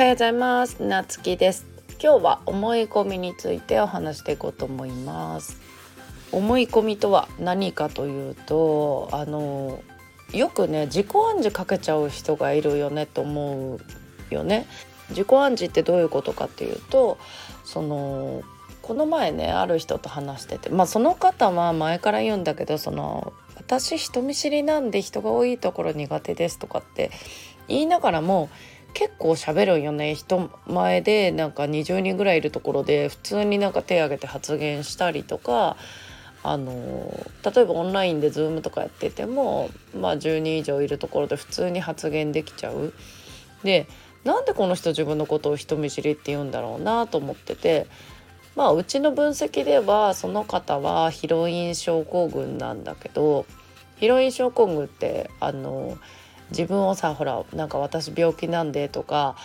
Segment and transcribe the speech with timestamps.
[0.00, 0.82] はようございます。
[0.82, 1.66] なつきです。
[2.02, 5.58] 今日は思い込みについてお話していこうと思います。
[6.32, 9.82] 思い込みとは何かというとあの
[10.32, 14.66] よくね自己暗示かけちゃう人がいるよねと思うよね。
[15.10, 17.18] 自己暗示ってどういうことかっていうと
[17.66, 18.42] その
[18.80, 27.10] この前ねある人と話しててまあその方は前から言うんだけどその私人見知りなんで人が多いところ苦手ですとかって
[27.68, 28.48] 言いながらも
[28.94, 35.76] 結構喋るよね人前でなんか20人ぐらいいるところで普通になんか手挙げて発言したりとか
[36.42, 36.72] あの
[37.44, 42.92] 例えばオンラインで Zoom とかやってても、まあ、10人以上いるところで普通に発言できちゃう。
[43.62, 43.86] で
[44.24, 47.86] なんでこの人自分のことを人見知りって言うんだろうなと思ってて
[48.54, 53.46] まあうちの分析ではその方はヒロイン症候群なんだけど
[53.96, 55.98] ヒロイン症候群ってあの
[56.50, 59.36] 自分をさほらなんか私病気なんでとか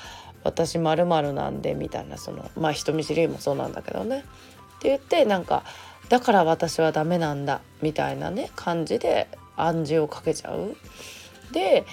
[0.44, 4.22] 私まるなんでみたいなそのまあ人見知りもそうなんだけどねっ
[4.80, 5.64] て言ってなんか
[6.10, 10.76] だから私はダメなんだみたいなね感じで暗示をかけちゃう。
[11.52, 11.86] で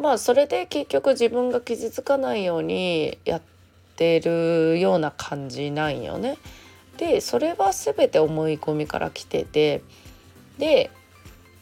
[0.00, 3.42] まあそれで結局自分が傷つかないようにやっ
[3.96, 6.38] てるような感じなんよね。
[6.98, 9.82] でそれは全て思い込みから来てて
[10.58, 10.90] で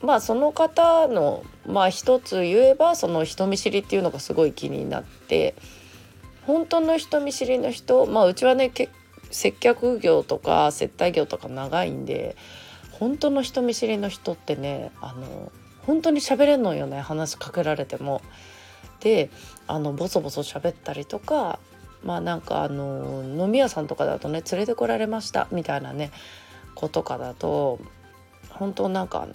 [0.04, 5.54] まあその方のまあ一つ言えばその人見知りっていうのがすごい気になって
[6.46, 8.70] 本当の人見知りの人まあうちはね
[9.30, 12.36] 接客業とか接待業とか長いんで
[12.92, 15.50] 本当の人見知りの人ってねあの
[15.86, 18.20] 本当に喋れんのよね話しかけられても。
[19.00, 19.28] で
[19.66, 21.58] あのボソボソ喋ったりとか
[22.02, 26.10] まあなんかあの飲み屋さんとかだとね連れてこられましたみたいなね
[26.74, 27.80] 子とかだと
[28.48, 29.34] 本当なんかあの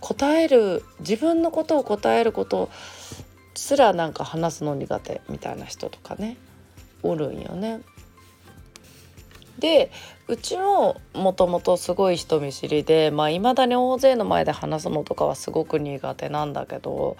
[0.00, 2.70] 答える自分のことを答えること
[3.54, 6.36] すらなんか話すの苦手みたいな人とかね
[7.02, 7.80] おるんよね。
[9.58, 9.90] で
[10.28, 17.16] うちももともとすごい人見知りでまあいまだに大勢の前で話すのとかはすごく苦手なんだけど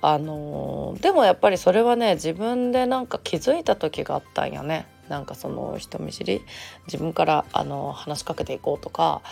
[0.00, 4.86] あのー、でもやっぱりそれはね自分でなんか気づいた時があったんよね。
[5.08, 6.42] なんかその人見知り
[6.86, 9.22] 自分からあの話しかけていこうとか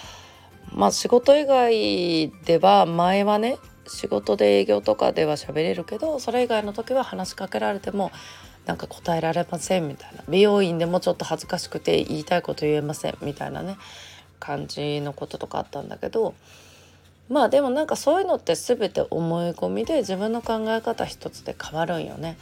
[0.75, 8.11] まあ仕事以外では前はね仕事で営業とかでは喋れるけどそれ以外の時は話しかけられても
[8.67, 13.77] なんか答えられませんみたいな美容院でもちょっと恥ずかしくて言いたいこと言えませんみたいなね
[14.41, 16.35] 感じのこととかあったんだけど
[17.29, 22.37] まあでもなんかそういうのって全て思い込みで自分の考え方一つで変わるんよね。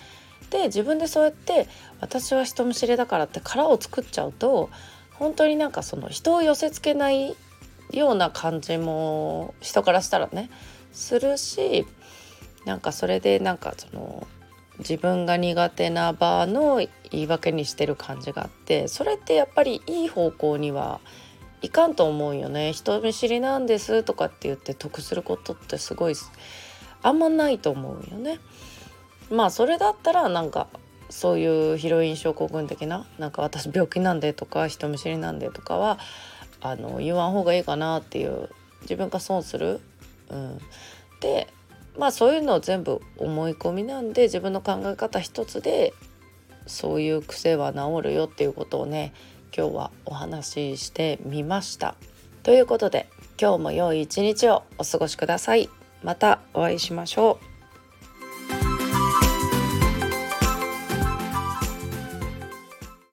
[0.50, 1.68] で自分でそうやって
[2.00, 4.70] 私は人見知りだからって殻を作っちゃうと
[5.14, 7.36] 本当になんかその人を寄せつけない
[7.92, 10.50] ような感じも人からしたらね
[10.92, 11.86] するし
[12.64, 14.26] なんかそれでなんかその
[14.78, 16.76] 自分が苦手な場の
[17.10, 21.00] 言い訳にしてる感じがあってそれってやっぱりいい方向には
[21.60, 26.14] いかんと思うよね人見知りなんですとかって言って得することってすごい
[27.02, 28.38] あんまないと思うよね。
[29.30, 30.68] まあそれだったらなんか
[31.08, 35.98] そういうヒロイン症候群的ななんか私病気なんでとか人見知りなんでとかは
[36.62, 38.48] あの言わん方がいいかなっていう
[38.82, 39.80] 自分が損する。
[40.30, 40.58] うん、
[41.20, 41.48] で
[41.98, 45.92] まあそういうのを全部思い込みなんで自分の考え方一つで
[46.66, 49.12] そういう癖は治るよっていうことをね
[49.54, 51.96] 今日はお話ししてみました。
[52.42, 53.08] ということで
[53.40, 55.68] 今日も良い一日をお過ごしください。
[56.02, 57.51] またお会いしましょう。